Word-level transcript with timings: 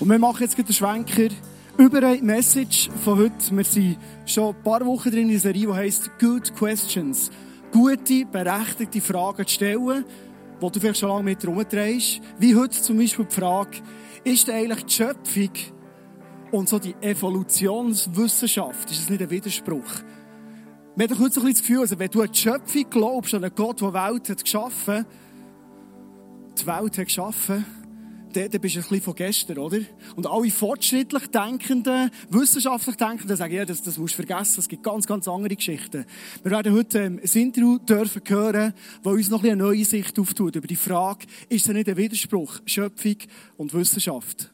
Und 0.00 0.08
wir 0.10 0.18
machen 0.20 0.42
jetzt 0.42 0.56
den 0.56 0.72
Schwenker 0.72 1.34
über 1.76 1.98
eine 2.06 2.22
Message 2.22 2.88
von 3.02 3.18
heute. 3.18 3.50
Wir 3.50 3.64
sind 3.64 3.98
schon 4.26 4.54
ein 4.54 4.62
paar 4.62 4.86
Wochen 4.86 5.10
drin 5.10 5.24
in 5.24 5.30
einer 5.30 5.40
Serie, 5.40 5.66
die 5.66 5.72
heisst 5.72 6.12
Good 6.20 6.54
Questions. 6.54 7.32
Gute, 7.72 8.24
berechtigte 8.24 9.00
Fragen 9.00 9.44
zu 9.44 9.54
stellen, 9.54 10.04
die 10.62 10.70
du 10.70 10.78
vielleicht 10.80 11.00
schon 11.00 11.08
lange 11.08 11.24
mit 11.24 11.42
herumdrehst. 11.42 12.20
Wie 12.38 12.54
heute 12.54 12.80
zum 12.80 12.96
Beispiel 12.96 13.24
die 13.24 13.34
Frage, 13.34 13.78
ist 14.22 14.48
eigentlich 14.48 14.84
die 14.84 14.92
Schöpfung 14.92 15.50
und 16.52 16.68
so 16.68 16.78
die 16.78 16.94
Evolutionswissenschaft, 17.00 18.92
ist 18.92 19.00
das 19.00 19.10
nicht 19.10 19.22
ein 19.22 19.30
Widerspruch? 19.30 20.02
Wir 20.94 21.08
haben 21.08 21.18
heute 21.18 21.34
so 21.34 21.40
ein 21.40 21.46
bisschen 21.46 21.50
das 21.50 21.60
Gefühl, 21.60 21.80
also 21.80 21.98
wenn 21.98 22.10
du 22.10 22.22
an 22.22 22.28
die 22.32 22.38
Schöpfung 22.38 22.84
glaubst, 22.88 23.34
an 23.34 23.42
einen 23.42 23.54
Gott, 23.54 23.80
der 23.80 23.88
die 23.88 23.94
Welt 23.94 24.28
hat 24.28 24.44
geschaffen, 24.44 25.06
die 26.56 26.66
Welt 26.66 26.98
hat 26.98 27.04
geschaffen, 27.04 27.64
dann, 28.38 28.60
bist 28.60 28.76
du 28.76 28.80
ein 28.80 28.82
bisschen 28.82 29.02
von 29.02 29.14
gestern, 29.14 29.58
oder? 29.58 29.78
Und 30.16 30.26
alle 30.26 30.50
fortschrittlich 30.50 31.26
Denkenden, 31.28 32.10
wissenschaftlich 32.30 32.96
Denkenden 32.96 33.36
sagen, 33.36 33.54
ja, 33.54 33.64
das, 33.64 33.82
das 33.82 33.98
musst 33.98 34.14
du 34.14 34.24
vergessen, 34.24 34.60
es 34.60 34.68
gibt 34.68 34.82
ganz, 34.82 35.06
ganz 35.06 35.26
andere 35.26 35.56
Geschichten. 35.56 36.04
Wir 36.42 36.50
werden 36.50 36.72
heute 36.72 37.00
ähm, 37.00 37.20
ein 37.22 37.40
Interview 37.40 37.78
dürfen 37.78 38.22
hören, 38.26 38.74
das 39.02 39.12
uns 39.12 39.30
noch 39.30 39.42
ein 39.42 39.50
eine 39.50 39.62
neue 39.62 39.84
Sicht 39.84 40.18
auftut 40.18 40.56
über 40.56 40.66
die 40.66 40.76
Frage, 40.76 41.26
ist 41.48 41.66
es 41.66 41.74
nicht 41.74 41.88
ein 41.88 41.96
Widerspruch, 41.96 42.60
Schöpfung 42.66 43.16
und 43.56 43.74
Wissenschaft? 43.74 44.52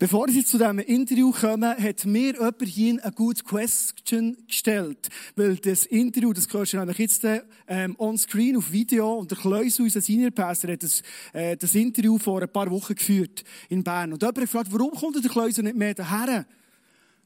Bevor 0.00 0.28
ich 0.28 0.46
zu 0.46 0.56
diesem 0.56 0.78
Interview 0.78 1.30
komme, 1.30 1.76
hat 1.76 2.06
mir 2.06 2.32
jemand 2.32 2.62
hier 2.62 3.04
eine 3.04 3.12
gute 3.12 3.44
Question 3.44 4.34
gestellt. 4.46 5.10
Weil 5.36 5.56
das 5.56 5.84
Interview, 5.84 6.32
das 6.32 6.50
hörst 6.50 6.72
du 6.72 6.78
nämlich 6.78 6.96
jetzt 6.96 7.22
ähm, 7.68 7.96
on 7.98 8.16
screen 8.16 8.56
auf 8.56 8.72
Video 8.72 9.18
und 9.18 9.30
der 9.30 9.36
Kleus, 9.36 9.78
unser 9.78 10.00
Senior 10.00 10.30
Pastor, 10.30 10.72
hat 10.72 10.82
das, 10.84 11.02
äh, 11.34 11.54
das 11.54 11.74
Interview 11.74 12.16
vor 12.16 12.40
ein 12.40 12.50
paar 12.50 12.70
Wochen 12.70 12.94
geführt 12.94 13.44
in 13.68 13.84
Bern. 13.84 14.14
Und 14.14 14.22
jemand 14.22 14.38
hat 14.38 14.44
gefragt, 14.44 14.68
warum 14.70 14.92
kommt 14.92 15.22
der 15.22 15.30
Kleus 15.30 15.58
nicht 15.58 15.76
mehr 15.76 15.92
daher? 15.92 16.46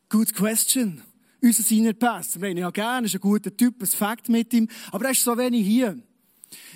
Good 0.09 0.35
question. 0.35 1.01
Unser 1.41 1.63
Senior 1.63 1.93
Pastor. 1.93 2.43
Wir 2.43 2.51
haben 2.51 2.57
ja 2.57 2.71
gerne, 2.71 3.07
ist 3.07 3.15
ein 3.15 3.21
guter 3.21 3.57
Typ, 3.57 3.81
ein 3.83 3.87
Fakt 3.87 4.29
mit 4.29 4.53
ihm. 4.53 4.67
Aber 4.91 5.05
er 5.05 5.13
ist 5.13 5.23
so 5.23 5.39
wenig 5.39 5.65
hier. 5.65 5.97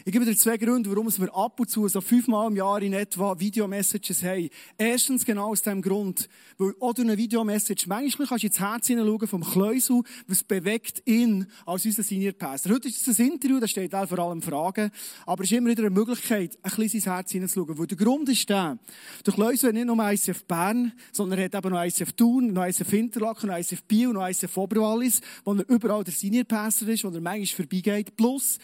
Ich 0.04 0.12
gebe 0.12 0.24
dir 0.24 0.36
zwei 0.36 0.56
Gründe, 0.56 0.90
warum 0.90 1.08
wir 1.08 1.34
ab 1.34 1.58
und 1.60 1.68
zu 1.70 1.86
so 1.88 2.00
fünfmal 2.00 2.50
im 2.50 2.56
Jahr 2.56 2.80
in 2.82 2.92
etwa 2.92 3.38
Videomessages 3.38 4.22
haben. 4.22 4.48
Erstens 4.76 5.24
genau 5.24 5.50
aus 5.50 5.62
dem 5.62 5.82
Grund, 5.82 6.28
weil 6.58 6.74
auch 6.80 6.94
durch 6.94 7.06
eine 7.06 7.16
Videomessage 7.16 7.86
manchmal 7.86 8.26
kannst 8.26 8.44
du 8.44 8.46
ins 8.48 8.60
Herz 8.60 8.86
hineinschauen 8.86 9.28
vom 9.28 9.44
Kleusel, 9.44 10.02
was 10.26 10.42
bewegt 10.42 11.02
ihn 11.06 11.46
als 11.66 11.84
unser 11.84 12.02
Senior 12.02 12.32
Pastor. 12.32 12.74
Heute 12.74 12.88
ist 12.88 13.06
es 13.06 13.18
ein 13.18 13.32
Interview, 13.32 13.60
da 13.60 13.66
steht 13.66 13.94
auch 13.94 14.08
vor 14.08 14.18
allem 14.18 14.42
Fragen, 14.42 14.90
aber 15.26 15.44
es 15.44 15.50
ist 15.50 15.56
immer 15.56 15.70
wieder 15.70 15.82
eine 15.82 15.90
Möglichkeit, 15.90 16.58
ein 16.62 16.70
bisschen 16.70 16.98
ins 16.98 17.06
Herz 17.06 17.32
hineinzuschauen. 17.32 17.78
Weil 17.78 17.86
der 17.86 17.98
Grund 17.98 18.28
ist 18.28 18.48
der, 18.48 18.78
der 19.24 19.34
Kleusel 19.34 19.68
hat 19.68 19.74
nicht 19.74 19.86
nur 19.86 19.98
ICF 19.98 20.44
Bern, 20.44 20.92
sondern 21.12 21.38
er 21.38 21.44
hat 21.46 21.54
eben 21.54 21.72
noch 21.72 21.84
ICF 21.84 22.12
Thun, 22.12 22.52
noch 22.52 22.66
ICF 22.66 22.92
Interlaken, 22.92 23.48
noch 23.48 23.58
ICF 23.58 23.82
Biel, 23.84 24.12
noch 24.12 24.28
ICF 24.28 24.56
Oberwallis, 24.56 25.20
wo 25.44 25.54
er 25.54 25.68
überall 25.68 26.04
der 26.04 26.14
Senior 26.14 26.44
Pastor 26.44 26.88
ist, 26.88 27.04
wo 27.04 27.08
er 27.08 27.20
manchmal 27.20 27.46
vorbeigeht. 27.46 28.16
Plus, 28.16 28.58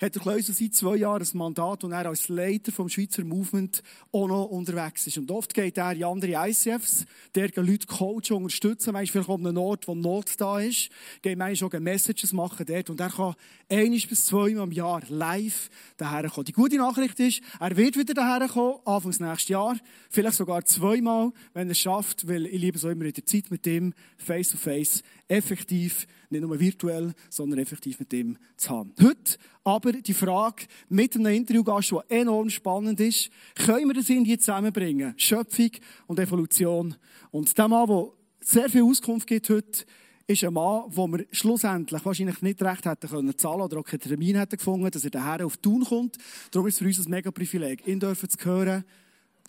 hat 0.00 0.14
der 0.14 0.22
Kleusel 0.22 0.54
seit 0.60 0.74
zwei 0.74 0.96
Jahren 0.96 1.22
ein 1.22 1.38
Mandat, 1.38 1.84
und 1.84 1.92
er 1.92 2.06
als 2.06 2.28
Leiter 2.28 2.70
vom 2.70 2.88
Schweizer 2.88 3.24
Movement 3.24 3.82
auch 4.12 4.28
noch 4.28 4.44
unterwegs 4.44 5.06
ist. 5.06 5.16
Und 5.16 5.30
oft 5.30 5.54
geht 5.54 5.78
er 5.78 5.92
in 5.92 6.04
andere 6.04 6.48
ICFs, 6.48 7.06
der 7.34 7.50
Leute 7.56 7.86
coachen, 7.86 8.36
unterstützen, 8.36 8.92
manchmal 8.92 9.24
vielleicht 9.24 9.40
an 9.40 9.46
einem 9.46 9.58
Ort, 9.58 9.88
wo 9.88 9.94
Not 9.94 10.32
da 10.38 10.60
ist, 10.60 10.90
geht 11.22 11.38
manchmal 11.38 11.70
auch 11.70 11.80
Messages 11.80 12.32
machen 12.32 12.66
dort, 12.66 12.90
und 12.90 13.00
er 13.00 13.08
kann 13.08 13.34
einiges 13.68 14.06
bis 14.06 14.26
zweimal 14.26 14.66
im 14.66 14.72
Jahr 14.72 15.02
live 15.08 15.70
daher 15.96 16.28
kommen. 16.28 16.44
Die 16.44 16.52
gute 16.52 16.76
Nachricht 16.76 17.18
ist, 17.20 17.40
er 17.58 17.76
wird 17.76 17.96
wieder 17.96 18.14
daher 18.14 18.46
kommen, 18.48 18.80
Anfangs 18.84 19.20
nächstes 19.20 19.48
Jahr, 19.48 19.76
vielleicht 20.10 20.36
sogar 20.36 20.64
zweimal, 20.64 21.32
wenn 21.54 21.68
er 21.68 21.72
es 21.72 21.78
schafft, 21.78 22.28
weil 22.28 22.46
ich 22.46 22.60
liebe 22.60 22.78
so 22.78 22.90
immer 22.90 23.04
in 23.06 23.12
der 23.12 23.24
Zeit 23.24 23.50
mit 23.50 23.64
dem 23.64 23.94
face 24.18 24.50
to 24.50 24.58
face 24.58 25.02
effektiv, 25.30 26.06
nicht 26.28 26.42
nur 26.42 26.58
virtuell, 26.58 27.12
sondern 27.28 27.60
effektiv 27.60 28.00
mit 28.00 28.12
dem 28.12 28.36
zu 28.56 28.70
haben. 28.70 28.92
Heute 29.00 29.38
aber 29.62 29.92
die 29.92 30.14
Frage 30.14 30.64
mit 30.88 31.14
einem 31.14 31.32
Interviewgast, 31.32 31.92
der 31.92 32.04
enorm 32.08 32.50
spannend 32.50 32.98
ist, 33.00 33.30
können 33.54 33.88
wir 33.88 33.94
das 33.94 34.08
irgendwie 34.08 34.38
zusammenbringen? 34.38 35.14
Schöpfung 35.16 35.70
und 36.06 36.18
Evolution. 36.18 36.96
Und 37.30 37.56
der 37.56 37.68
Mann, 37.68 37.88
der 37.88 38.08
sehr 38.40 38.68
viel 38.68 38.82
Auskunft 38.82 39.26
gibt 39.26 39.48
heute, 39.50 39.84
ist 40.26 40.44
ein 40.44 40.52
Mann, 40.52 40.84
wo 40.88 41.06
wir 41.06 41.26
schlussendlich 41.30 42.04
wahrscheinlich 42.04 42.42
nicht 42.42 42.62
recht 42.62 42.86
hätten 42.86 43.08
können 43.08 43.36
zahlen 43.36 43.62
oder 43.62 43.78
auch 43.78 43.84
keinen 43.84 44.00
Termin 44.00 44.36
hätten 44.36 44.56
gefunden, 44.56 44.90
dass 44.90 45.04
er 45.04 45.10
daher 45.10 45.46
auf 45.46 45.56
Tun 45.56 45.84
kommt. 45.84 46.16
Darum 46.50 46.66
ist 46.66 46.74
es 46.74 46.78
für 46.78 46.86
uns 46.86 47.06
ein 47.06 47.10
mega 47.10 47.30
Privileg, 47.30 47.86
ihn 47.86 48.00
dürfen 48.00 48.28
zu 48.28 48.38
hören, 48.44 48.84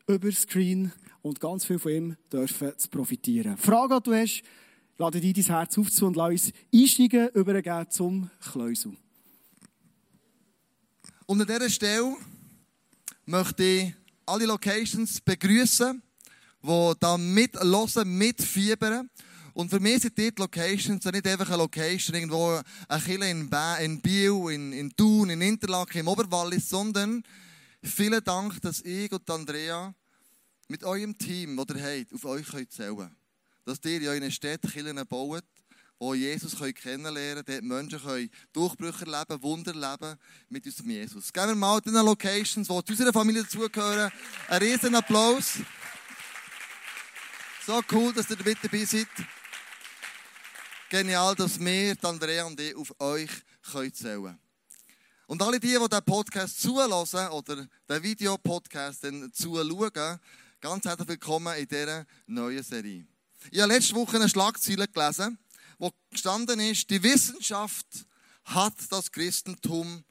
über 0.08 0.32
Screen 0.32 0.92
und 1.22 1.40
ganz 1.40 1.66
viel 1.66 1.80
von 1.80 1.92
ihm 1.92 2.16
dürfen 2.32 2.72
zu 2.78 2.90
profitieren. 2.90 3.58
Frage, 3.58 4.00
die 4.02 4.10
du 4.10 4.16
hast, 4.16 4.44
lade 5.02 5.20
dir 5.20 5.34
dein 5.34 5.44
Herz 5.44 5.78
aufzu 5.80 6.06
und 6.06 6.16
lass 6.16 6.30
uns 6.30 6.54
einsteigen, 6.72 7.30
übergeben 7.30 7.90
zum 7.90 8.30
Kleusel. 8.40 8.96
Und 11.26 11.42
an 11.42 11.48
dieser 11.48 11.70
Stelle 11.72 12.16
möchte 13.26 13.64
ich 13.64 13.94
alle 14.28 14.46
Locations 14.46 15.20
begrüßen, 15.22 16.04
die 16.62 16.92
da 17.00 17.18
mitlosen, 17.18 18.16
mitfiebern. 18.16 19.10
Und 19.54 19.70
für 19.72 19.80
mich 19.80 20.04
sind 20.04 20.18
die 20.20 20.32
Locations 20.38 21.04
nicht 21.04 21.28
einfach 21.28 21.48
eine 21.48 21.58
Location 21.58 22.16
irgendwo 22.16 22.62
ein 22.88 23.04
Kille 23.04 23.30
in, 23.30 23.50
in 23.82 24.02
Biel, 24.02 24.52
in, 24.52 24.72
in 24.72 24.96
Thun, 24.96 25.32
in 25.32 25.42
Interlaken, 25.42 26.02
im 26.02 26.08
Oberwallis, 26.08 26.70
sondern 26.70 27.24
vielen 27.82 28.24
Dank, 28.24 28.62
dass 28.62 28.82
ich 28.82 29.12
und 29.12 29.28
Andrea 29.28 29.96
mit 30.68 30.84
eurem 30.84 31.18
Team, 31.18 31.58
das 31.58 31.76
ihr 31.76 31.84
habt, 31.84 32.14
auf 32.14 32.26
euch 32.26 32.70
zählen 32.70 32.96
könnt 32.96 33.21
dass 33.66 33.80
ihr 33.86 34.02
in 34.02 34.08
euren 34.08 34.32
Städten 34.32 35.08
baut, 35.08 35.44
wo 36.00 36.16
Jesus 36.16 36.58
kennenlernen 36.74 37.46
können, 37.46 37.70
dort 37.70 37.92
Menschen 37.92 38.02
können 38.02 38.30
Durchbrüche 38.54 39.06
erleben, 39.06 39.44
Wunder 39.44 39.72
erleben 39.72 40.20
mit 40.50 40.66
unserem 40.66 40.90
Jesus. 40.90 41.32
Geben 41.32 41.50
wir 41.50 41.56
mal 41.56 41.80
den 41.80 41.94
Locations, 41.94 42.68
die 42.68 42.84
zu 42.84 42.92
unserer 42.92 43.14
Familie 43.14 43.44
dazugehören, 43.44 44.12
einen 44.48 44.64
riesen 44.64 44.96
Applaus. 44.96 45.60
So 47.68 47.80
cool, 47.92 48.12
dass 48.14 48.32
ihr 48.32 48.38
mit 48.44 48.58
dabei 48.64 48.84
seid. 48.84 49.08
Genial, 50.90 51.36
dass 51.36 51.60
wir, 51.60 51.96
Andrea 52.02 52.46
und 52.46 52.60
ich, 52.60 52.76
auf 52.76 53.00
euch 53.00 53.30
zählen 53.94 54.24
können. 54.24 54.40
Und 55.28 55.42
alle 55.44 55.60
die, 55.60 55.68
die 55.68 55.78
diesen 55.78 56.04
Podcast 56.04 56.60
zulassen 56.60 57.28
oder 57.30 57.68
den 57.88 58.04
Videopodcast 58.04 59.06
zuschauen, 59.32 60.20
ganz 60.60 60.84
herzlich 60.84 61.08
willkommen 61.08 61.56
in 61.58 61.68
dieser 61.68 62.06
neuen 62.26 62.64
Serie. 62.64 63.11
Ich 63.50 63.60
habe 63.60 63.74
letzte 63.74 63.96
Woche 63.96 64.18
eine 64.18 64.30
Schlagzeile 64.30 64.88
gelesen, 64.88 65.40
wo 65.80 65.92
gestanden 66.12 66.60
ist, 66.60 66.90
die 66.90 67.02
Wissenschaft 67.02 67.88
hat 68.46 68.76
das 68.90 69.12
Christentum 69.12 70.04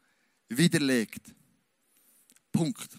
widerlegt. 0.49 1.35
Punkt. 2.51 2.93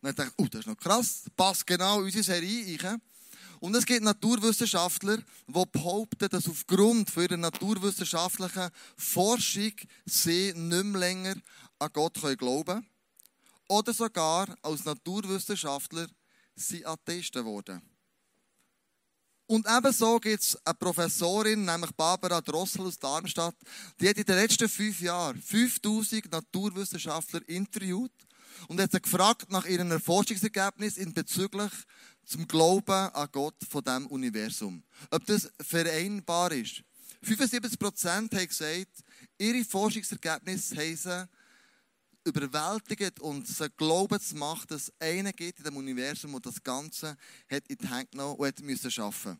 Und 0.00 0.02
dann 0.02 0.14
dachte 0.14 0.32
ich, 0.36 0.44
oh, 0.44 0.48
das 0.48 0.60
ist 0.60 0.66
noch 0.66 0.76
krass, 0.76 1.22
passt 1.36 1.66
genau 1.66 2.00
in 2.00 2.06
unsere 2.06 2.24
Serie 2.24 2.82
rein. 2.82 3.00
Und 3.60 3.74
es 3.74 3.86
gibt 3.86 4.02
Naturwissenschaftler, 4.02 5.16
die 5.46 5.64
behaupten, 5.72 6.28
dass 6.28 6.48
aufgrund 6.48 7.16
ihrer 7.16 7.38
naturwissenschaftlichen 7.38 8.68
Forschung 8.96 9.72
sie 10.04 10.52
nicht 10.52 10.84
mehr 10.84 11.00
länger 11.00 11.34
an 11.78 11.88
Gott 11.94 12.20
glauben 12.20 12.64
können. 12.64 12.86
Oder 13.68 13.94
sogar 13.94 14.54
als 14.60 14.84
Naturwissenschaftler 14.84 16.08
sie 16.54 16.84
Atheisten 16.84 17.42
geworden. 17.42 17.80
Und 19.46 19.66
ebenso 19.68 20.18
gibt 20.20 20.42
es 20.42 20.58
eine 20.64 20.74
Professorin, 20.74 21.64
nämlich 21.64 21.90
Barbara 21.92 22.40
Drossel 22.40 22.86
aus 22.86 22.98
Darmstadt, 22.98 23.54
die 24.00 24.08
hat 24.08 24.16
in 24.16 24.24
den 24.24 24.36
letzten 24.36 24.68
fünf 24.68 25.00
Jahren 25.00 25.40
5000 25.40 26.32
Naturwissenschaftler 26.32 27.46
interviewt 27.46 28.12
und 28.68 28.80
hat 28.80 28.92
sie 28.92 29.00
gefragt 29.00 29.50
nach 29.50 29.66
ihren 29.66 30.00
Forschungsergebnissen 30.00 31.02
in 31.02 31.12
bezüglich 31.12 31.72
zum 32.24 32.48
Glauben 32.48 32.90
an 32.90 33.28
Gott 33.32 33.56
von 33.68 33.84
diesem 33.84 34.06
Universum. 34.06 34.82
Ob 35.10 35.26
das 35.26 35.50
vereinbar 35.60 36.50
ist. 36.52 36.82
75% 37.22 38.06
haben 38.08 38.28
gesagt, 38.30 39.04
ihre 39.38 39.64
Forschungsergebnisse 39.64 40.74
sie 40.74 41.28
überwältigt 42.24 43.20
und 43.20 43.46
sie 43.46 43.68
glauben 43.70 44.20
zu 44.20 44.36
machen, 44.36 44.66
dass 44.68 44.84
es 44.84 44.92
einen 45.00 45.32
gibt 45.32 45.58
in 45.58 45.64
dem 45.64 45.76
Universum, 45.76 46.32
der 46.32 46.40
das 46.40 46.62
Ganze 46.62 47.16
hat 47.50 47.66
in 47.68 47.76
die 47.76 47.88
Hand 47.88 48.10
genommen 48.12 48.36
und 48.36 48.46
hat 48.46 48.60
müssen 48.60 48.90
schaffen. 48.90 49.38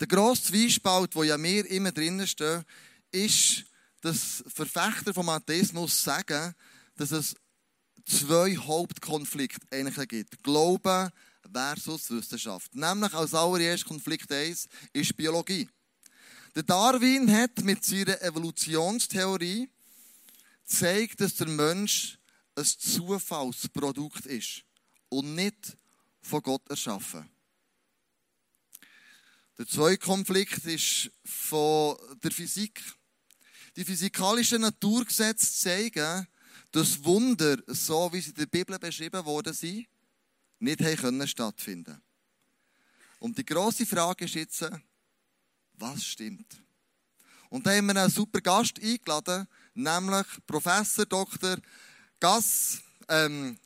Der 0.00 0.06
grosse 0.06 0.44
Zwiespalt, 0.44 1.14
wo 1.14 1.22
ja 1.22 1.40
wir 1.40 1.68
immer 1.70 1.92
drinnen 1.92 2.26
stehen, 2.26 2.64
ist, 3.10 3.64
dass 4.00 4.42
Verfechter 4.48 5.14
vom 5.14 5.28
Atheismus 5.28 6.02
sagen, 6.02 6.54
dass 6.96 7.12
es 7.12 7.36
zwei 8.04 8.56
Hauptkonflikte 8.56 9.66
eigentlich 9.70 10.08
gibt. 10.08 10.42
Glauben 10.42 11.10
versus 11.52 12.10
Wissenschaft. 12.10 12.74
Nämlich 12.74 13.12
als 13.14 13.34
allererst 13.34 13.84
Konflikt 13.84 14.30
1 14.32 14.68
ist 14.92 15.16
Biologie. 15.16 15.68
Der 16.54 16.62
Darwin 16.62 17.32
hat 17.32 17.62
mit 17.62 17.84
seiner 17.84 18.20
Evolutionstheorie 18.22 19.68
zeigt, 20.72 21.20
dass 21.20 21.34
der 21.34 21.48
Mensch 21.48 22.18
ein 22.54 22.64
Zufallsprodukt 22.64 24.26
ist 24.26 24.64
und 25.08 25.34
nicht 25.34 25.76
von 26.20 26.42
Gott 26.42 26.68
erschaffen. 26.68 27.28
Der 29.58 29.66
zweite 29.66 29.98
Konflikt 29.98 30.64
ist 30.64 31.10
von 31.24 31.96
der 32.22 32.30
Physik. 32.30 32.82
Die 33.76 33.84
physikalischen 33.84 34.62
Naturgesetze 34.62 35.52
zeigen, 35.52 36.26
dass 36.70 37.04
Wunder, 37.04 37.58
so 37.66 38.12
wie 38.12 38.20
sie 38.20 38.30
in 38.30 38.36
der 38.36 38.46
Bibel 38.46 38.78
beschrieben 38.78 39.24
worden 39.24 39.52
sind, 39.52 39.86
nicht 40.58 40.80
haben 40.80 41.26
stattfinden 41.26 42.00
Und 43.18 43.36
die 43.36 43.44
große 43.44 43.84
Frage 43.84 44.24
ist 44.24 44.34
jetzt, 44.34 44.64
was 45.74 46.04
stimmt? 46.04 46.62
Und 47.50 47.66
da 47.66 47.72
haben 47.72 47.86
wir 47.86 47.96
einen 47.96 48.10
super 48.10 48.40
Gast 48.40 48.80
eingeladen, 48.82 49.46
nämlich 49.74 50.26
Professor 50.46 51.06
Dr. 51.06 51.56
Gass. 52.20 52.82
Ähm, 53.08 53.58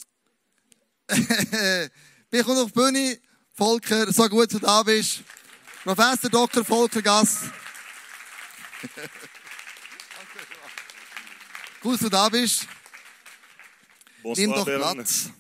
bin 1.06 1.90
ich 2.30 2.46
auf 2.46 2.66
die 2.66 2.72
Bühne, 2.72 3.18
Volker, 3.52 4.12
so 4.12 4.28
gut 4.28 4.52
dass 4.52 4.60
du 4.60 4.66
da 4.66 4.82
bist. 4.82 5.22
Professor 5.84 6.30
Dr. 6.30 6.64
Volker 6.64 7.02
Gass. 7.02 7.44
Gut, 11.80 11.94
dass 11.94 12.00
du 12.00 12.08
da 12.08 12.28
bist. 12.28 12.66
Bonsoir, 14.22 14.46
Nimm 14.46 14.56
doch. 14.56 14.64
Platz. 14.64 15.30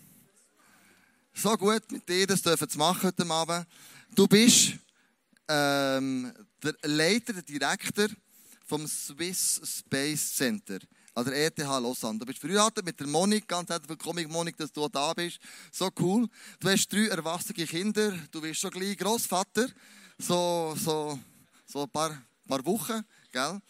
So 1.34 1.56
gut 1.56 1.90
mit 1.90 2.08
dir, 2.08 2.26
das 2.26 2.40
dürfen 2.40 2.68
zu 2.68 2.78
machen 2.78 3.02
heute 3.02 3.28
Abend. 3.28 3.66
Du 4.14 4.28
bist 4.28 4.74
ähm, 5.48 6.32
der 6.62 6.74
Leiter, 6.82 7.32
der 7.32 7.42
Direktor 7.42 8.06
vom 8.66 8.86
Swiss 8.86 9.60
Space 9.64 10.34
Center 10.34 10.80
an 11.14 11.24
der 11.24 11.46
ETH 11.46 11.58
Lausanne. 11.58 12.18
Du 12.18 12.26
bist 12.26 12.40
verheiratet 12.40 12.84
mit 12.84 12.98
der 12.98 13.06
Monik, 13.06 13.46
ganz 13.46 13.70
herzlich 13.70 13.88
willkommen 13.88 14.28
Monik, 14.28 14.56
dass 14.56 14.72
du 14.72 14.88
da 14.88 15.14
bist. 15.14 15.38
So 15.70 15.88
cool. 16.00 16.28
Du 16.58 16.68
hast 16.68 16.92
drei 16.92 17.06
erwachsene 17.06 17.64
Kinder, 17.64 18.12
du 18.30 18.40
bist 18.40 18.60
schon 18.60 18.70
gleich 18.70 18.98
Großvater, 18.98 19.68
so, 20.18 20.74
so, 20.76 21.18
so 21.64 21.82
ein 21.84 21.90
paar, 21.90 22.20
paar 22.46 22.64
Wochen, 22.66 23.04
gell? 23.30 23.60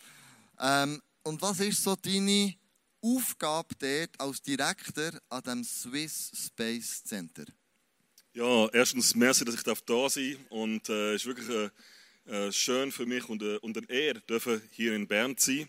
Ähm, 0.58 1.02
und 1.22 1.42
was 1.42 1.60
ist 1.60 1.82
so 1.82 1.94
deine 1.94 2.54
Aufgabe 3.02 3.74
dort 3.78 4.18
als 4.18 4.40
Direktor 4.40 5.10
an 5.28 5.42
dem 5.42 5.62
Swiss 5.62 6.32
Space 6.34 7.04
Center? 7.04 7.44
Ja, 8.32 8.68
erstens, 8.68 9.14
merci, 9.14 9.44
dass 9.44 9.54
ich 9.56 9.62
da 9.62 9.74
sein 9.74 10.32
darf. 10.32 10.50
Und 10.50 10.88
äh, 10.88 11.14
es 11.14 11.22
ist 11.22 11.26
wirklich 11.26 11.48
äh, 11.48 11.64
äh, 11.64 11.70
schön 12.50 12.92
für 12.92 13.06
mich 13.06 13.28
und, 13.28 13.42
äh, 13.42 13.56
und 13.58 13.76
eine 13.76 13.88
Ehre, 13.88 14.20
dürfen 14.20 14.60
hier 14.72 14.94
in 14.94 15.06
Bern 15.06 15.36
zu 15.36 15.52
sein. 15.52 15.68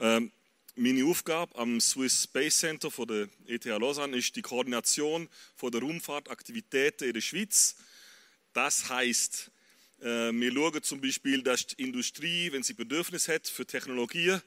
Ähm, 0.00 0.32
meine 0.76 1.04
Aufgabe 1.04 1.56
am 1.56 1.80
Swiss 1.80 2.24
Space 2.24 2.58
Center 2.58 2.90
von 2.90 3.06
der 3.06 3.28
ETH 3.46 3.64
Lausanne 3.64 4.16
ist 4.16 4.34
die 4.34 4.42
Koordination 4.42 5.28
von 5.54 5.70
der 5.70 5.80
Raumfahrtaktivitäten 5.80 7.06
in 7.06 7.14
der 7.14 7.20
Schweiz. 7.20 7.76
Das 8.52 8.88
heißt, 8.88 9.50
äh, 10.00 10.32
wir 10.32 10.52
schauen 10.52 10.82
zum 10.82 11.00
Beispiel, 11.00 11.42
dass 11.42 11.66
die 11.66 11.82
Industrie, 11.82 12.50
wenn 12.50 12.62
sie 12.62 12.74
Bedürfnis 12.74 13.28
hat 13.28 13.46
für 13.46 13.64
Technologien, 13.64 14.42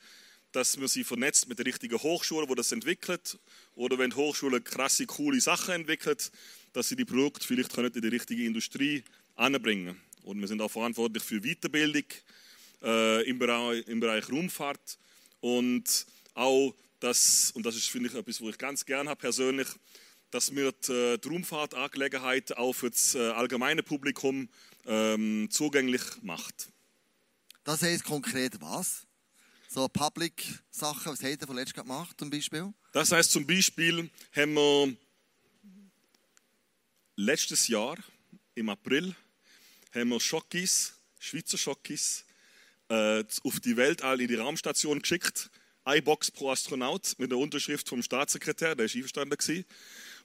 dass 0.51 0.75
man 0.77 0.87
sie 0.87 1.03
vernetzt 1.03 1.47
mit 1.47 1.59
der 1.59 1.65
richtigen 1.65 1.97
Hochschule, 1.97 2.47
die 2.47 2.55
das 2.55 2.71
entwickelt, 2.71 3.37
oder 3.75 3.97
wenn 3.97 4.09
die 4.09 4.15
Hochschule 4.15 4.59
krasse, 4.59 5.05
coole 5.05 5.39
Sachen 5.39 5.75
entwickelt, 5.75 6.31
dass 6.73 6.89
sie 6.89 6.95
die 6.95 7.05
Produkte 7.05 7.45
vielleicht 7.45 7.73
können 7.73 7.93
in 7.93 8.01
die 8.01 8.07
richtige 8.07 8.45
Industrie 8.45 9.03
anbringen. 9.35 10.01
Und 10.27 10.41
wir 10.41 10.47
sind 10.47 10.61
auch 10.61 10.69
verantwortlich 10.69 11.23
für 11.23 11.39
Weiterbildung 11.39 12.03
äh, 12.83 13.29
im, 13.29 13.39
Bereich, 13.39 13.87
im 13.87 14.01
Bereich 14.01 14.29
Raumfahrt 14.29 14.99
und 15.39 16.05
auch 16.33 16.75
das, 16.99 17.51
und 17.51 17.65
das 17.65 17.77
ist, 17.77 17.87
finde 17.87 18.09
ich, 18.09 18.15
etwas, 18.15 18.41
wo 18.41 18.49
ich 18.49 18.57
ganz 18.57 18.85
gerne 18.85 19.09
habe 19.09 19.21
persönlich, 19.21 19.67
dass 20.29 20.53
wir 20.53 20.73
die, 20.73 20.91
äh, 20.91 21.17
die 21.17 21.29
Raumfahrtangelegenheit 21.29 22.57
auch 22.57 22.73
für 22.73 22.91
das 22.91 23.15
äh, 23.15 23.29
allgemeine 23.29 23.83
Publikum 23.83 24.49
ähm, 24.85 25.47
zugänglich 25.49 26.01
macht. 26.23 26.67
Das 27.63 27.81
heisst 27.81 28.03
konkret 28.03 28.59
was? 28.59 29.07
So 29.69 29.87
Public-Sachen, 29.87 31.13
was 31.13 31.23
habt 31.23 31.41
ihr 31.41 31.47
von 31.47 31.55
letztem 31.55 31.83
gemacht 31.83 32.19
zum 32.19 32.29
Beispiel? 32.29 32.73
Das 32.91 33.13
heißt 33.13 33.31
zum 33.31 33.47
Beispiel 33.47 34.09
haben 34.35 34.53
wir 34.55 34.93
letztes 37.15 37.69
Jahr 37.69 37.97
im 38.55 38.67
April 38.67 39.15
haben 39.97 40.09
wir 40.09 40.19
Schokis, 40.19 40.93
Schweizer 41.19 41.57
Schokis, 41.57 42.25
äh, 42.89 43.23
auf 43.43 43.59
die 43.59 43.75
Weltall 43.75 44.21
in 44.21 44.27
die 44.27 44.35
Raumstation 44.35 45.01
geschickt. 45.01 45.49
Eine 45.83 46.01
Box 46.01 46.29
pro 46.29 46.51
Astronaut 46.51 47.15
mit 47.17 47.31
der 47.31 47.37
Unterschrift 47.37 47.89
vom 47.89 48.03
Staatssekretär, 48.03 48.75
der 48.75 48.85
ist 48.85 48.95
einverstanden 48.95 49.37
gewesen. 49.37 49.65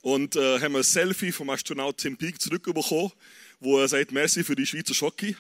Und 0.03 0.37
äh, 0.37 0.61
haben 0.61 0.77
ein 0.77 0.83
Selfie 0.83 1.33
vom 1.33 1.49
Astronaut 1.51 1.99
Tim 1.99 2.17
Peake 2.17 2.39
zurückbekommen, 2.39 3.13
wo 3.61 3.79
er 3.79 3.89
sagt, 3.89 4.13
merci 4.13 4.45
für 4.45 4.57
die 4.57 4.67
Schweizer 4.67 4.95
Schoki. 4.95 5.37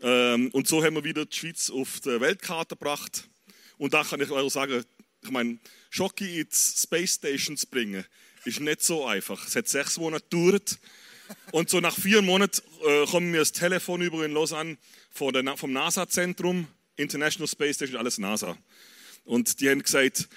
Ähm, 0.00 0.50
und 0.52 0.68
so 0.68 0.82
haben 0.82 0.94
wir 0.94 1.04
wieder 1.04 1.26
die 1.26 1.36
Schweiz 1.36 1.68
auf 1.70 2.00
die 2.00 2.20
Weltkarte 2.20 2.76
gebracht. 2.76 3.28
Und 3.76 3.92
da 3.92 4.04
kann 4.04 4.20
ich 4.20 4.30
auch 4.30 4.48
sagen, 4.48 4.84
ich 5.22 5.30
meine, 5.30 5.58
Schoki 5.90 6.40
in 6.40 6.48
die 6.48 6.54
Space 6.54 7.14
Station 7.14 7.56
zu 7.56 7.66
bringen, 7.66 8.04
ist 8.44 8.60
nicht 8.60 8.82
so 8.82 9.04
einfach. 9.04 9.46
Es 9.46 9.56
hat 9.56 9.68
sechs 9.68 9.98
Monate 9.98 10.24
gedauert. 10.30 10.78
Und 11.52 11.70
so 11.70 11.80
nach 11.80 11.94
vier 11.96 12.22
Monaten 12.22 12.60
äh, 12.86 13.06
kommen 13.06 13.30
mir 13.30 13.38
das 13.38 13.52
Telefon 13.52 14.02
über 14.02 14.24
in 14.24 14.32
Lausanne 14.32 14.76
von 15.10 15.32
der, 15.32 15.56
vom 15.56 15.72
NASA-Zentrum, 15.72 16.66
International 16.96 17.48
Space 17.48 17.76
Station, 17.76 17.98
alles 17.98 18.18
NASA. 18.18 18.56
Und 19.24 19.60
die 19.60 19.70
haben 19.70 19.82
gesagt, 19.82 20.28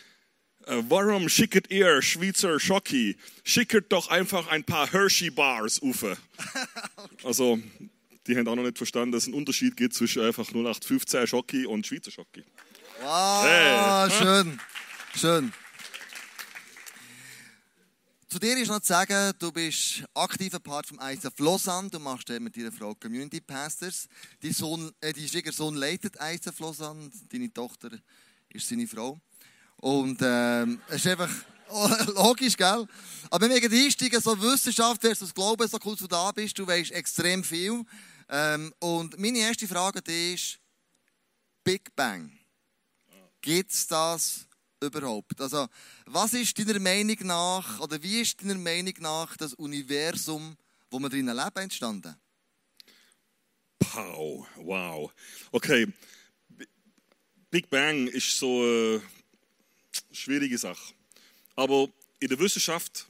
äh, 0.66 0.84
warum 0.90 1.28
schickt 1.30 1.72
ihr 1.72 2.02
Schweizer 2.02 2.60
Schoki? 2.60 3.18
Schickt 3.44 3.92
doch 3.92 4.10
einfach 4.10 4.48
ein 4.48 4.64
paar 4.64 4.92
Hershey-Bars 4.92 5.82
auf. 5.82 6.06
Also, 7.24 7.60
die 8.28 8.36
haben 8.38 8.48
auch 8.48 8.56
noch 8.56 8.64
nicht 8.64 8.78
verstanden, 8.78 9.12
dass 9.12 9.24
es 9.24 9.28
einen 9.28 9.36
Unterschied 9.36 9.78
gibt 9.78 9.94
zwischen 9.94 10.24
einfach 10.24 10.48
0815 10.48 11.28
Schoki 11.28 11.66
und 11.66 11.86
Schweizer 11.86 12.12
Schoki. 12.12 12.44
Wow, 13.02 13.44
Hey. 13.44 14.12
schön, 14.12 14.60
schön. 15.16 15.54
Zu 18.31 18.39
dir 18.39 18.57
ist 18.57 18.69
noch 18.69 18.80
zu 18.80 18.88
sagen, 18.88 19.33
du 19.39 19.51
bist 19.51 20.06
aktiver 20.13 20.62
Part 20.62 20.88
vom 20.88 20.98
ISF 21.01 21.38
Lausanne. 21.39 21.89
Du 21.89 22.00
machst 22.00 22.30
mit 22.30 22.56
deiner 22.56 22.72
Frau 22.72 22.95
Community 22.95 23.42
Pastors. 23.42 24.07
Dein, 24.42 24.54
Sohn, 24.54 24.89
äh, 25.01 25.12
dein 25.12 25.28
Schwiegersohn 25.28 25.75
leitet 25.75 26.16
ISF 26.16 26.57
Lausanne. 26.62 27.12
Deine 27.30 27.51
Tochter 27.51 27.89
ist 28.48 28.69
seine 28.69 28.88
Frau. 28.88 29.19
Und 29.75 30.18
ähm, 30.22 30.80
es 30.88 31.06
ist 31.06 31.07
einfach 31.07 31.30
oh, 31.72 31.89
logisch, 32.16 32.56
gell? 32.56 32.88
Aber 33.30 33.50
wenn 33.50 33.62
wir 33.62 33.69
einsteigen, 33.69 34.22
so 34.22 34.42
Wissenschaft 34.42 35.01
versus 35.01 35.34
Glaube, 35.34 35.68
so 35.68 35.77
cool, 35.84 35.92
dass 35.92 36.00
du 36.00 36.07
da 36.07 36.31
bist, 36.31 36.57
du 36.57 36.66
weißt 36.66 36.92
extrem 36.92 37.44
viel. 37.44 37.84
Ähm, 38.29 38.74
und 38.79 39.20
meine 39.20 39.39
erste 39.39 39.67
Frage 39.67 40.00
ist, 40.10 40.58
Big 41.65 41.94
Bang. 41.98 42.32
Gibt 43.41 43.74
es 43.74 43.88
das 43.88 44.48
überhaupt? 44.82 45.40
Also, 45.40 45.68
was 46.06 46.34
ist 46.34 46.58
deiner 46.58 46.80
Meinung 46.80 47.18
nach, 47.22 47.80
oder 47.80 48.02
wie 48.02 48.22
ist 48.22 48.42
deiner 48.42 48.56
Meinung 48.56 48.94
nach 49.00 49.38
das 49.38 49.54
Universum, 49.54 50.58
wo 50.90 51.00
wir 51.00 51.10
drinnen 51.10 51.36
leben, 51.36 51.58
entstanden? 51.58 52.16
Pow, 53.80 54.46
wow. 54.58 55.12
Okay, 55.52 55.88
Big 57.50 57.70
Bang 57.70 58.08
ist 58.08 58.38
so 58.38 58.62
eine 58.62 59.02
schwierige 60.12 60.58
Sache. 60.58 60.94
Aber 61.56 61.90
in 62.20 62.30
der 62.30 62.40
Wissenschaft 62.40 63.08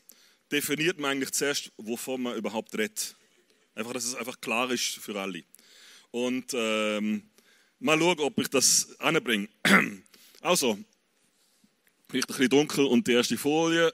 definiert 0.52 1.00
man 1.00 1.12
eigentlich 1.12 1.32
zuerst, 1.32 1.72
wovon 1.78 2.24
man 2.24 2.36
überhaupt 2.36 2.74
redet. 2.74 3.16
Einfach, 3.76 3.94
dass 3.94 4.06
es 4.06 4.16
einfach 4.16 4.40
klar 4.42 4.70
ist 4.72 4.98
für 4.98 5.20
alle. 5.20 5.44
Und 6.10 6.54
ähm, 6.54 7.30
mal 7.80 7.98
schauen, 8.00 8.20
ob 8.20 8.38
ich 8.40 8.50
das 8.50 9.00
anbringe. 9.00 9.48
Also, 10.44 10.80
vielleicht 12.12 12.30
ein 12.30 12.34
bisschen 12.36 12.50
dunkel 12.50 12.86
und 12.86 13.08
die 13.08 13.14
erste 13.14 13.38
Folie. 13.38 13.94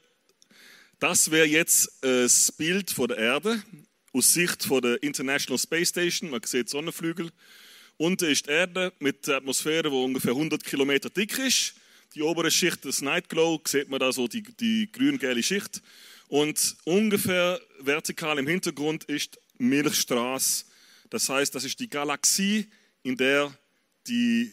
Das 0.99 1.29
wäre 1.29 1.45
jetzt 1.45 2.03
äh, 2.03 2.23
das 2.23 2.51
Bild 2.51 2.89
von 2.89 3.07
der 3.07 3.17
Erde 3.17 3.61
aus 4.11 4.33
Sicht 4.33 4.63
von 4.63 4.81
der 4.81 5.01
International 5.03 5.59
Space 5.59 5.89
Station. 5.89 6.31
Man 6.31 6.41
sieht 6.43 6.69
Sonnenflügel. 6.69 7.29
Unten 7.97 8.25
ist 8.25 8.47
die 8.47 8.51
Erde 8.51 8.91
mit 8.99 9.27
der 9.27 9.37
Atmosphäre, 9.37 9.89
die 9.89 9.95
ungefähr 9.95 10.31
100 10.31 10.63
Kilometer 10.63 11.09
dick 11.09 11.37
ist. 11.37 11.75
Die 12.15 12.23
obere 12.23 12.49
Schicht 12.49 12.83
des 12.85 13.01
Night 13.01 13.29
Glow, 13.29 13.61
sieht 13.65 13.89
man 13.89 13.99
da 13.99 14.11
so 14.11 14.27
die, 14.27 14.41
die 14.41 14.91
grün-gelbe 14.91 15.43
Schicht. 15.43 15.81
Und 16.27 16.75
ungefähr 16.85 17.61
vertikal 17.79 18.39
im 18.39 18.47
Hintergrund 18.47 19.03
ist 19.03 19.39
Milchstraße. 19.59 20.65
Das 21.09 21.29
heißt, 21.29 21.53
das 21.53 21.63
ist 21.63 21.79
die 21.79 21.89
Galaxie, 21.89 22.67
in 23.03 23.15
der 23.15 23.55
die 24.07 24.51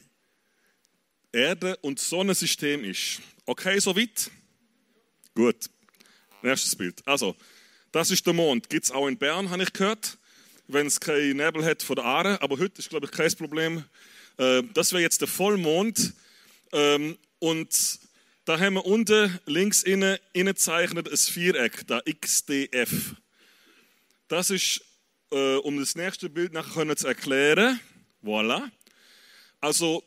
Erde 1.33 1.77
und 1.79 1.99
Sonnensystem 1.99 2.85
ist. 2.85 3.21
Okay, 3.47 3.79
soweit? 3.79 4.31
Gut. 5.35 5.69
Nächstes 6.43 6.75
Bild. 6.77 7.07
Also, 7.07 7.37
das 7.93 8.11
ist 8.11 8.25
der 8.27 8.33
Mond. 8.33 8.69
Gibt 8.71 8.85
es 8.85 8.91
auch 8.91 9.07
in 9.07 9.19
Bern, 9.19 9.51
habe 9.51 9.63
ich 9.63 9.73
gehört, 9.73 10.19
wenn 10.67 10.87
es 10.87 10.99
keinen 10.99 11.37
Nebel 11.37 11.65
hat 11.65 11.83
von 11.83 11.97
der 11.97 12.05
Aare. 12.05 12.41
Aber 12.41 12.59
heute 12.59 12.79
ist, 12.79 12.89
glaube 12.89 13.07
ich, 13.07 13.13
kein 13.13 13.33
Problem. 13.35 13.85
Äh, 14.39 14.63
Das 14.73 14.93
wäre 14.93 15.03
jetzt 15.03 15.21
der 15.21 15.29
Vollmond. 15.29 16.15
Ähm, 16.73 17.19
Und 17.39 17.99
da 18.47 18.59
haben 18.59 18.75
wir 18.75 18.87
unten 18.87 19.39
links 19.45 19.83
innen, 19.83 20.19
innen 20.33 20.55
gezeichnet 20.55 21.11
ein 21.11 21.17
Viereck, 21.17 21.87
da 21.87 22.01
XDF. 22.01 23.15
Das 24.29 24.49
ist, 24.49 24.81
äh, 25.31 25.57
um 25.57 25.79
das 25.79 25.95
nächste 25.95 26.31
Bild 26.31 26.55
nachher 26.55 26.97
zu 26.97 27.07
erklären. 27.07 27.79
Voilà. 28.23 28.71
Also 29.61 30.03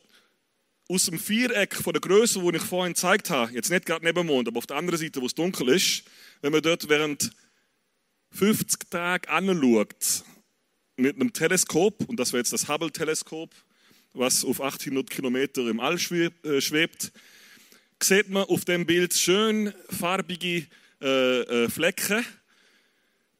aus 0.88 1.04
dem 1.04 1.18
Viereck 1.18 1.74
von 1.74 1.92
der 1.92 2.00
Größe, 2.00 2.40
wo 2.40 2.50
ich 2.50 2.62
vorhin 2.62 2.94
gezeigt 2.94 3.28
habe, 3.28 3.52
jetzt 3.52 3.70
nicht 3.70 3.84
gerade 3.84 4.04
neben 4.04 4.16
dem 4.16 4.26
Mond, 4.26 4.48
aber 4.48 4.58
auf 4.58 4.66
der 4.66 4.78
anderen 4.78 4.98
Seite, 4.98 5.20
wo 5.20 5.26
es 5.26 5.34
dunkel 5.34 5.68
ist, 5.68 6.04
wenn 6.40 6.52
man 6.52 6.62
dort 6.62 6.88
während 6.88 7.30
50 8.32 8.90
Tage 8.90 9.28
anschaut, 9.28 10.24
mit 10.96 11.16
einem 11.16 11.32
Teleskop, 11.32 12.08
und 12.08 12.18
das 12.18 12.32
wäre 12.32 12.40
jetzt 12.40 12.52
das 12.52 12.68
Hubble-Teleskop, 12.68 13.54
was 14.14 14.44
auf 14.44 14.60
800 14.60 15.08
Kilometer 15.10 15.68
im 15.68 15.78
All 15.78 15.94
äh, 15.94 16.60
schwebt, 16.60 17.12
sieht 18.02 18.30
man 18.30 18.44
auf 18.44 18.64
dem 18.64 18.86
Bild 18.86 19.12
schön 19.14 19.72
farbige 19.90 20.66
äh, 21.00 21.40
äh, 21.40 21.68
Flecken. 21.68 22.24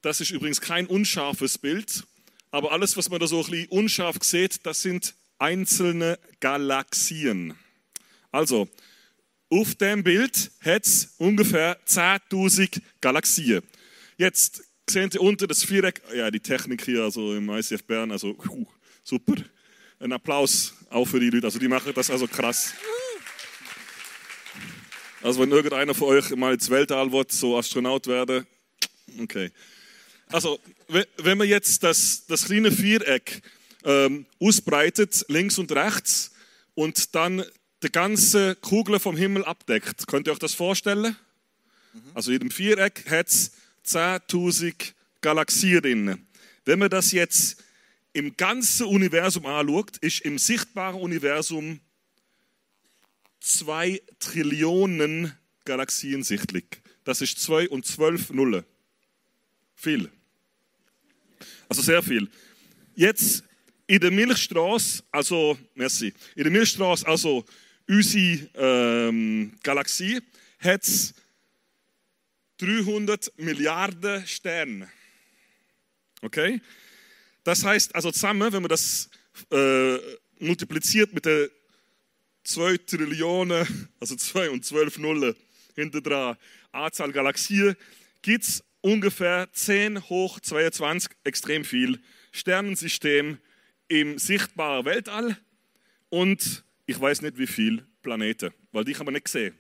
Das 0.03 0.21
ist 0.21 0.31
übrigens 0.31 0.61
kein 0.61 0.87
unscharfes 0.87 1.59
Bild, 1.59 2.05
aber 2.51 2.73
alles, 2.73 2.97
was 2.97 3.09
man 3.09 3.21
da 3.21 3.27
so 3.27 3.43
ein 3.43 3.51
bisschen 3.51 3.69
unscharf 3.69 4.17
sieht, 4.23 4.65
das 4.67 4.83
sind 4.83 5.15
einzelne 5.39 6.19
Galaxien. 6.41 7.55
Also, 8.31 8.69
auf 9.51 9.75
dem 9.77 10.03
Bild 10.03 10.51
hat 10.63 10.85
es 10.85 11.15
ungefähr 11.19 11.79
10.000 11.87 12.83
Galaxien. 13.01 13.63
Jetzt 14.19 14.63
sehen 14.91 15.11
Sie 15.11 15.19
unten 15.19 15.49
das 15.49 15.65
Viereck, 15.65 16.03
ja, 16.15 16.31
die 16.31 16.41
Technik 16.41 16.85
hier 16.85 17.05
also 17.05 17.35
im 17.35 17.49
ICF 17.49 17.85
Bern, 17.85 18.11
also 18.11 18.37
uh, 18.49 18.67
super. 19.03 19.37
Ein 20.01 20.13
Applaus 20.13 20.75
auch 20.91 21.07
für 21.07 21.19
die 21.19 21.31
Leute, 21.31 21.47
also 21.47 21.59
die 21.59 21.69
machen 21.69 21.93
das 21.95 22.11
also 22.11 22.27
krass. 22.27 22.75
Also 25.23 25.41
wenn 25.41 25.51
irgendeiner 25.51 25.95
von 25.95 26.09
euch 26.09 26.31
mal 26.37 26.55
ins 26.55 26.71
Weltall 26.71 27.11
wird, 27.11 27.33
so 27.33 27.59
Astronaut 27.59 28.07
werden, 28.07 28.47
okay. 29.21 29.51
Also 30.29 30.61
wenn 31.17 31.39
man 31.39 31.49
jetzt 31.49 31.83
das, 31.83 32.25
das 32.27 32.45
kleine 32.45 32.71
Viereck 32.71 33.43
ähm, 33.89 34.27
ausbreitet, 34.39 35.25
links 35.29 35.59
und 35.59 35.73
rechts, 35.73 36.31
und 36.75 37.17
dann 37.17 37.43
die 37.83 37.91
ganze 37.91 38.55
Kugel 38.57 39.01
vom 39.01 39.17
Himmel 39.17 39.45
abdeckt, 39.45 40.07
könnt 40.07 40.29
ihr 40.29 40.33
euch 40.33 40.39
das 40.39 40.55
vorstellen? 40.55 41.17
Also 42.15 42.31
in 42.31 42.35
jedem 42.35 42.51
Viereck 42.53 43.11
hat 43.11 43.29
es 43.29 43.53
10.000 43.85 44.93
Galaxien 45.21 45.81
drin. 45.81 46.27
Wenn 46.65 46.79
man 46.79 46.91
das 46.91 47.11
jetzt 47.13 47.65
im 48.13 48.37
ganzen 48.37 48.87
Universum 48.87 49.47
anschaut, 49.47 49.97
ist 49.99 50.21
im 50.21 50.39
sichtbaren 50.39 51.01
Universum 51.01 51.81
zwei 53.41 54.03
Trillionen 54.21 55.33
Galaxien 55.65 56.23
sichtlich. 56.23 56.65
Das 57.05 57.23
ist 57.23 57.41
zwei 57.41 57.69
und 57.69 57.87
zwölf 57.87 58.31
Nullen. 58.31 58.65
Viel. 59.75 60.11
Also 61.69 61.83
sehr 61.83 62.03
viel. 62.03 62.29
Jetzt 62.95 63.45
in 63.89 64.01
der 64.01 64.11
Milchstraße, 64.11 65.03
also, 65.11 65.59
merci, 65.75 66.13
in 66.37 66.45
der 66.45 66.53
Milchstraße, 66.53 67.07
also 67.09 67.45
unsere 67.89 68.49
ähm, 68.55 69.55
Galaxie, 69.63 70.21
hat 70.59 70.83
es 70.83 71.15
300 72.59 73.33
Milliarden 73.39 74.27
Sterne. 74.27 74.91
Okay? 76.21 76.61
Das 77.45 77.65
heißt 77.65 77.95
also 77.95 78.11
zusammen, 78.11 78.53
wenn 78.53 78.63
man 78.63 78.69
das 78.69 79.09
äh, 79.51 79.97
multipliziert 80.39 81.15
mit 81.15 81.25
der 81.25 81.49
2 82.45 82.77
Trillionen, 82.79 83.89
also 84.01 84.17
2 84.17 84.51
und 84.51 84.67
12 84.67 84.99
Nullen 84.99 85.35
hinter 85.75 86.03
dran, 86.03 86.37
Anzahl 86.73 87.11
Galaxien, 87.13 87.75
gibt 88.21 88.45
es 88.45 88.63
ungefähr 88.83 89.49
10 89.51 90.11
hoch 90.11 90.41
22, 90.41 91.11
extrem 91.25 91.65
viel 91.65 92.03
Sternensystem 92.33 93.39
im 93.89 94.19
sichtbaren 94.19 94.85
Weltall 94.85 95.37
und 96.11 96.65
ich 96.87 96.99
weiß 96.99 97.23
nicht 97.23 97.39
wie 97.39 97.47
viele 97.47 97.87
Planeten, 98.03 98.53
weil 98.73 98.85
die 98.85 98.93
kann 98.93 99.07
man 99.07 99.15
nicht 99.15 99.29
sehen. 99.29 99.55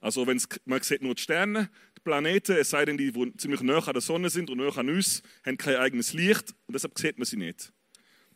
Also 0.00 0.26
wenn 0.26 0.40
man 0.64 0.82
sieht 0.82 1.02
nur 1.02 1.14
die 1.14 1.22
Sterne, 1.22 1.70
die 1.96 2.00
Planeten, 2.00 2.56
es 2.56 2.70
sei 2.70 2.84
denn, 2.84 2.98
die, 2.98 3.12
die 3.12 3.36
ziemlich 3.36 3.60
näher 3.60 3.86
an 3.86 3.92
der 3.92 4.02
Sonne 4.02 4.30
sind 4.30 4.50
und 4.50 4.58
näher 4.58 4.76
an 4.76 4.88
uns, 4.88 5.22
haben 5.46 5.56
kein 5.56 5.76
eigenes 5.76 6.12
Licht 6.12 6.54
und 6.66 6.74
deshalb 6.74 6.98
sieht 6.98 7.18
man 7.18 7.24
sie 7.24 7.36
nicht. 7.36 7.72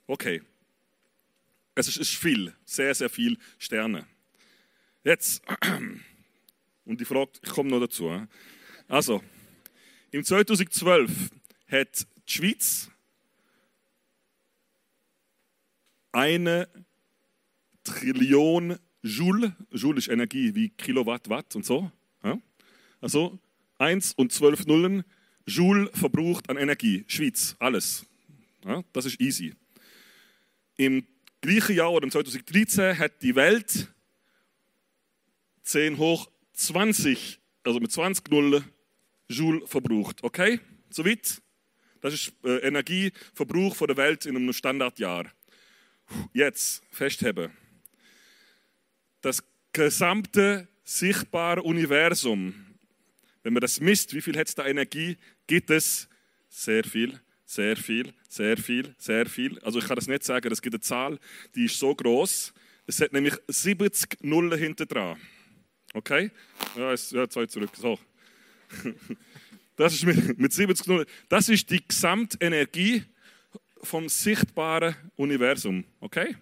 Okay. 0.06 0.42
Es 1.74 1.94
ist, 1.94 2.14
viel, 2.14 2.54
sehr, 2.64 2.94
sehr 2.94 3.10
viel 3.10 3.36
Sterne. 3.58 4.06
Jetzt, 5.04 5.42
und 6.84 7.00
die 7.00 7.04
Frage, 7.04 7.32
ich 7.42 7.50
komme 7.50 7.68
noch 7.68 7.80
dazu. 7.80 8.26
Also, 8.88 9.22
im 10.10 10.24
2012 10.24 11.10
hat 11.68 12.06
die 12.28 12.32
Schweiz 12.32 12.90
eine 16.16 16.66
Trillion 17.84 18.78
Joule, 19.02 19.54
Joule 19.70 19.98
ist 19.98 20.08
Energie 20.08 20.54
wie 20.54 20.70
Kilowatt, 20.70 21.28
Watt 21.28 21.54
und 21.54 21.66
so. 21.66 21.92
Ja? 22.24 22.40
Also 23.02 23.38
1 23.78 24.14
und 24.14 24.32
12 24.32 24.66
Nullen 24.66 25.04
Joule 25.46 25.90
verbraucht 25.92 26.48
an 26.48 26.56
Energie. 26.56 27.04
Schweiz, 27.06 27.54
alles. 27.58 28.06
Ja? 28.64 28.82
Das 28.94 29.04
ist 29.04 29.20
easy. 29.20 29.54
Im 30.78 31.06
gleichen 31.42 31.76
Jahr 31.76 31.92
oder 31.92 32.04
im 32.04 32.10
2013 32.10 32.98
hat 32.98 33.22
die 33.22 33.34
Welt 33.34 33.92
10 35.64 35.98
hoch 35.98 36.30
20, 36.54 37.38
also 37.62 37.78
mit 37.78 37.92
20 37.92 38.30
Nullen 38.30 38.64
Joule 39.28 39.66
verbraucht. 39.66 40.24
Okay? 40.24 40.60
Soweit? 40.88 41.42
Das 42.00 42.14
ist 42.14 42.32
äh, 42.42 42.66
Energieverbrauch 42.66 43.76
von 43.76 43.88
der 43.88 43.98
Welt 43.98 44.24
in 44.24 44.36
einem 44.36 44.54
Standardjahr. 44.54 45.30
Jetzt 46.32 46.82
festheben 46.90 47.50
das 49.26 49.42
gesamte 49.72 50.68
sichtbare 50.84 51.62
Universum, 51.62 52.54
wenn 53.42 53.52
man 53.52 53.60
das 53.60 53.80
misst, 53.80 54.14
wie 54.14 54.20
viel 54.20 54.36
hat 54.38 54.48
es 54.48 54.54
da 54.54 54.64
Energie, 54.64 55.16
gibt 55.46 55.70
es 55.70 56.08
sehr 56.48 56.84
viel, 56.84 57.20
sehr 57.44 57.76
viel, 57.76 58.12
sehr 58.28 58.56
viel, 58.56 58.94
sehr 58.98 59.26
viel. 59.26 59.58
Also 59.60 59.80
ich 59.80 59.86
kann 59.86 59.96
das 59.96 60.06
nicht 60.06 60.24
sagen, 60.24 60.50
es 60.52 60.62
gibt 60.62 60.74
eine 60.74 60.80
Zahl, 60.80 61.18
die 61.54 61.64
ist 61.64 61.78
so 61.78 61.94
groß. 61.94 62.54
Es 62.86 63.00
hat 63.00 63.12
nämlich 63.12 63.34
70 63.48 64.22
Nullen 64.22 64.56
hinter 64.58 64.86
dran. 64.86 65.16
Okay? 65.92 66.30
Ja, 66.76 66.92
jetzt, 66.92 67.12
ja, 67.12 67.28
zwei 67.28 67.46
zurück. 67.46 67.70
So. 67.76 67.98
Das 69.78 69.92
ist 69.92 70.06
mit, 70.06 70.38
mit 70.38 70.54
70 70.54 70.86
Nullen. 70.86 71.04
Das 71.28 71.50
ist 71.50 71.68
die 71.68 71.86
Gesamtenergie 71.86 73.04
vom 73.86 74.08
sichtbaren 74.08 74.94
Universum. 75.16 75.84
Okay? 76.00 76.36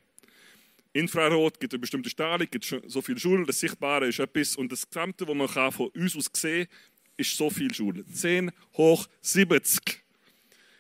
Infrarot 0.93 1.59
gibt 1.59 1.73
eine 1.73 1.81
bestimmte 1.81 2.09
Strahlung, 2.09 2.49
gibt 2.51 2.65
so 2.87 3.03
viel 3.03 3.17
Joule, 3.17 3.47
das 3.47 3.61
Sichtbare 3.61 4.07
ist 4.07 4.21
etwas 4.21 4.57
und 4.57 4.71
das 4.71 4.89
Gesamte, 4.89 5.27
was 5.27 5.35
man 5.35 5.49
kann 5.49 5.73
von 5.73 5.89
uns 5.89 6.17
aus 6.17 6.31
sehen 6.33 6.69
ist 7.17 7.37
so 7.37 7.51
viel 7.51 7.71
Joule. 7.73 8.05
10 8.07 8.51
hoch 8.77 9.07
70. 9.21 10.03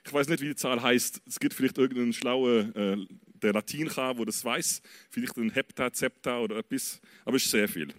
Ich 0.06 0.12
weiß 0.12 0.28
nicht, 0.28 0.40
wie 0.40 0.48
die 0.48 0.56
Zahl 0.56 0.82
heißt. 0.82 1.22
Es 1.26 1.38
gibt 1.38 1.54
vielleicht 1.54 1.78
irgendeinen 1.78 2.12
schlauen, 2.12 2.74
äh, 2.74 2.96
der 3.42 3.52
Latin 3.52 3.88
kann, 3.88 4.18
wo 4.18 4.24
das 4.24 4.44
weiß. 4.44 4.82
Vielleicht 5.10 5.36
ein 5.36 5.50
Hepta, 5.50 5.92
Zepta 5.92 6.40
oder 6.40 6.56
etwas. 6.56 7.00
Aber 7.24 7.36
es 7.36 7.44
ist 7.44 7.50
sehr 7.50 7.68
viel. 7.68 7.94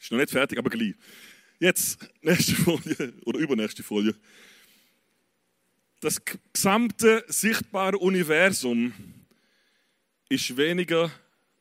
Ist 0.00 0.10
noch 0.10 0.18
nicht 0.18 0.30
fertig, 0.30 0.58
aber 0.58 0.70
gleich. 0.70 0.94
Jetzt, 1.58 2.08
nächste 2.22 2.54
Folie 2.54 3.12
oder 3.24 3.38
übernächste 3.38 3.82
Folie. 3.82 4.14
Das 6.00 6.22
gesamte 6.52 7.24
sichtbare 7.26 7.98
Universum 7.98 8.92
ist 10.28 10.56
weniger 10.56 11.10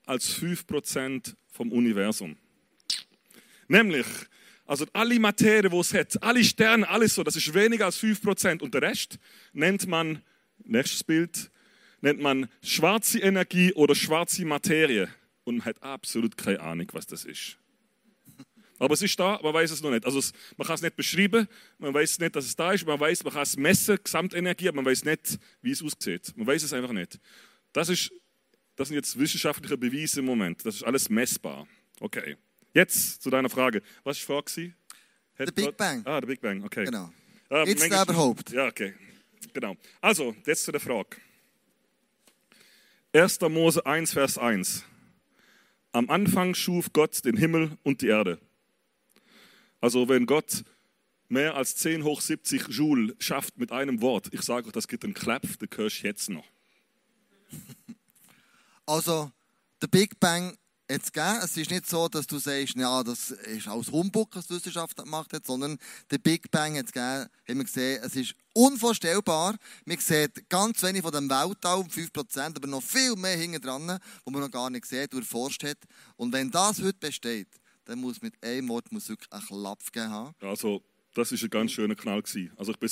als 0.06 0.38
5% 0.38 1.34
vom 1.51 1.72
Universum. 1.72 2.38
Nämlich, 3.67 4.06
also 4.67 4.86
alle 4.94 5.20
Materie, 5.20 5.72
wo 5.72 5.82
es 5.82 5.94
hat, 5.94 6.22
alle 6.22 6.44
Sterne, 6.44 6.88
alles 6.88 7.15
so, 7.15 7.24
das 7.24 7.36
ist 7.36 7.51
weniger 7.53 7.86
als 7.86 8.00
5%. 8.00 8.62
Und 8.62 8.74
der 8.75 8.84
Rest 8.84 9.17
nennt 9.53 9.88
man, 9.88 10.22
nächstes 10.63 11.03
Bild, 11.03 11.50
nennt 12.01 12.22
man 12.22 12.48
schwarze 12.62 13.20
Energie 13.20 13.74
oder 13.74 13.96
schwarze 13.96 14.46
Materie. 14.46 15.10
Und 15.46 15.58
man 15.58 15.65
hat 15.65 15.82
absolut 15.82 16.38
keine 16.38 16.60
Ahnung, 16.60 16.88
was 16.94 17.08
das 17.08 17.25
ist. 17.25 17.58
Aber 18.80 18.94
es 18.94 19.02
ist 19.02 19.20
da, 19.20 19.40
man 19.42 19.54
weiß 19.54 19.72
es 19.72 19.82
noch 19.82 19.92
nicht. 19.92 20.06
Also 20.06 20.20
es, 20.20 20.34
man 20.56 20.68
kann 20.68 20.76
es 20.76 20.82
nicht 20.82 20.96
beschreiben, 20.96 21.48
man 21.80 21.94
weiß 21.94 22.20
nicht, 22.20 22.36
dass 22.36 22.46
es 22.46 22.56
da 22.56 22.72
ist, 22.72 22.86
man 22.86 23.00
weiß, 23.00 23.24
man 23.24 23.34
kann 23.34 23.44
es 23.44 23.58
messen, 23.58 23.98
Gesamtenergie, 24.04 24.68
aber 24.68 24.78
man 24.78 24.86
weiß 24.86 25.06
nicht, 25.06 25.40
wie 25.62 25.72
es 25.72 25.84
aussieht. 25.84 26.34
Man 26.36 26.46
weiß 26.46 26.64
es 26.64 26.74
einfach 26.74 26.94
nicht. 26.94 27.20
Das 27.74 27.90
ist 27.90 28.12
das 28.78 28.90
sind 28.90 28.96
jetzt 28.96 29.18
wissenschaftliche 29.18 29.76
Beweise 29.76 30.20
im 30.20 30.28
Moment. 30.28 30.64
Das 30.64 30.76
ist 30.76 30.84
alles 30.84 31.10
messbar. 31.10 31.68
Okay. 32.00 32.38
Jetzt 32.74 33.24
zu 33.24 33.32
deiner 33.32 33.50
Frage. 33.50 33.82
Was 34.04 34.18
war 34.30 34.44
die 34.44 34.52
Frage? 34.54 34.76
Der 35.40 35.46
Big 35.48 35.76
Bang. 35.76 36.06
Ah, 36.06 36.22
der 36.22 36.28
Big 36.28 36.40
Bang, 36.40 36.64
okay. 36.64 36.86
Genau. 36.86 37.12
Ah, 37.50 37.64
jetzt 37.66 37.86
überhaupt. 37.86 38.52
Ja, 38.52 38.68
okay. 38.68 38.94
Genau. 39.52 39.76
Also, 40.00 40.36
jetzt 40.46 40.64
zu 40.64 40.72
der 40.72 40.80
Frage. 40.80 41.18
1. 43.14 43.42
Mose 43.42 43.84
1, 43.84 44.14
Vers 44.14 44.38
1. 44.38 44.84
Am 45.92 46.10
Anfang 46.12 46.54
schuf 46.54 46.94
Gott 46.94 47.26
den 47.26 47.36
Himmel 47.36 47.78
und 47.82 48.02
die 48.02 48.08
Erde. 48.08 48.40
Also 49.82 50.08
wenn 50.10 50.26
Gott 50.26 50.64
mehr 51.30 51.56
als 51.56 51.76
10 51.76 52.04
hoch 52.04 52.22
70 52.22 52.68
Joule 52.70 53.16
schafft 53.20 53.58
mit 53.58 53.72
einem 53.72 54.02
Wort, 54.02 54.30
ich 54.32 54.42
sage 54.42 54.68
euch, 54.68 54.74
das 54.74 54.88
gibt 54.88 55.04
einen 55.04 55.14
Klapp, 55.14 55.44
den 55.60 55.70
hörst 55.76 56.04
du 56.04 56.08
jetzt 56.08 56.30
noch. 56.30 56.46
Also, 58.90 59.30
der 59.82 59.88
Big 59.88 60.18
Bang 60.18 60.58
jetzt 60.90 61.14
gegeben. 61.14 61.40
Es 61.44 61.58
ist 61.58 61.70
nicht 61.70 61.88
so, 61.88 62.08
dass 62.08 62.28
du 62.28 62.40
sagst, 62.40 62.76
ja, 62.76 63.04
das 63.04 63.32
ist 63.32 63.68
aus 63.68 63.92
Humbug, 63.92 64.36
was 64.36 64.48
die 64.48 64.56
Wissenschaft 64.56 64.96
gemacht 64.96 65.34
hat, 65.34 65.46
sondern 65.46 65.78
der 66.10 66.18
Big 66.18 66.50
Bang 66.52 66.76
jetzt 66.76 66.94
gegeben, 66.94 67.30
haben 67.48 67.58
wir 67.58 67.64
gesehen, 67.66 68.02
es 68.04 68.16
ist 68.16 68.36
unvorstellbar. 68.54 69.56
Man 69.86 69.98
sieht 69.98 70.50
ganz 70.50 70.82
wenig 70.84 71.02
von 71.02 71.12
dem 71.12 71.30
Weltall, 71.30 71.82
5%, 71.82 72.56
aber 72.56 72.68
noch 72.68 72.84
viel 72.84 73.16
mehr 73.16 73.38
hinten 73.38 73.62
dran, 73.62 74.00
wo 74.26 74.32
man 74.32 74.42
noch 74.42 74.52
gar 74.52 74.70
nicht 74.70 74.86
sieht 74.86 75.14
und 75.14 75.22
erforscht 75.22 75.64
hat. 75.64 75.78
Und 76.16 76.32
wenn 76.32 76.50
das 76.52 76.82
heute 76.82 76.98
besteht, 76.98 77.50
dann 77.88 78.00
muss 78.00 78.22
mit 78.22 78.34
einem 78.44 78.67
Wort 78.70 78.91
muss 78.91 79.10
wirklich 79.10 79.32
einen 79.32 79.44
Klapp 79.44 79.79
geben 79.91 80.10
haben. 80.10 80.36
Also, 80.41 80.84
das 81.13 81.32
ist 81.32 81.44
ein 81.44 81.50
ganz 81.50 81.72
schöner 81.72 81.96
Knall 81.96 82.22
gewesen. 82.22 82.53
Also 82.58 82.72
ich 82.72 82.77
bin 82.77 82.86